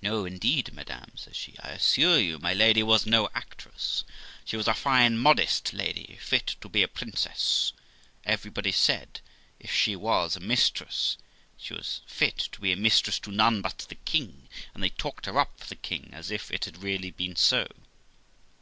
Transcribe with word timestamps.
'No, 0.00 0.24
indeed, 0.24 0.72
madam', 0.72 1.12
says 1.18 1.36
she, 1.36 1.54
'I 1.60 1.72
assure 1.72 2.18
you 2.18 2.38
my 2.38 2.54
lady 2.54 2.82
was 2.82 3.04
no 3.04 3.28
actress; 3.34 4.02
she 4.42 4.56
was 4.56 4.66
a 4.66 4.72
fine 4.72 5.18
modest 5.18 5.74
lady, 5.74 6.16
fit 6.18 6.56
to 6.62 6.68
be 6.70 6.82
a 6.82 6.88
princess; 6.88 7.74
everybody 8.24 8.72
said 8.72 9.20
if 9.60 9.70
she 9.70 9.94
was 9.96 10.34
a 10.34 10.40
mistress, 10.40 11.18
she 11.58 11.74
was 11.74 12.00
fit 12.06 12.38
to 12.52 12.60
be 12.62 12.72
a 12.72 12.76
mistress 12.76 13.18
to 13.18 13.30
none 13.30 13.60
but 13.60 13.80
the 13.90 13.96
king; 13.96 14.48
and 14.72 14.82
they 14.82 14.88
talked 14.88 15.26
her 15.26 15.38
up 15.38 15.60
for 15.60 15.66
the 15.66 15.74
king 15.76 16.08
as 16.14 16.30
if 16.30 16.50
it 16.50 16.64
had 16.64 16.82
really 16.82 17.10
been 17.10 17.36
so. 17.36 17.68